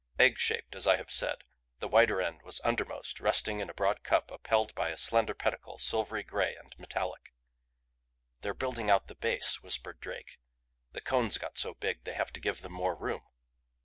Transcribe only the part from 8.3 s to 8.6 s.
"They're